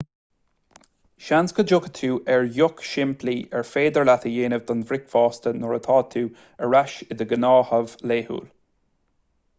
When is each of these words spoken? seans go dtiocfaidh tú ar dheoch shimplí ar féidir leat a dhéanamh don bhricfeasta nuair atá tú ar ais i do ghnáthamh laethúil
seans 1.25 1.51
go 1.57 1.65
dtiocfaidh 1.71 1.91
tú 1.99 2.09
ar 2.35 2.45
dheoch 2.55 2.81
shimplí 2.93 3.35
ar 3.59 3.67
féidir 3.73 4.09
leat 4.11 4.25
a 4.29 4.33
dhéanamh 4.37 4.65
don 4.71 4.83
bhricfeasta 4.93 5.55
nuair 5.59 5.79
atá 5.79 6.01
tú 6.15 6.25
ar 6.69 6.75
ais 6.83 6.99
i 7.09 7.19
do 7.21 7.31
ghnáthamh 7.35 7.95
laethúil 8.13 8.53